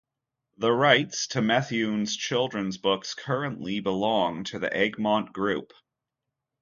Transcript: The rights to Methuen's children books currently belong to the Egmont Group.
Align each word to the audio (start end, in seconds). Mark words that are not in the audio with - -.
The 0.57 0.71
rights 0.71 1.27
to 1.27 1.43
Methuen's 1.43 2.17
children 2.17 2.71
books 2.81 3.13
currently 3.13 3.81
belong 3.81 4.43
to 4.45 4.57
the 4.57 4.75
Egmont 4.75 5.31
Group. 5.31 5.73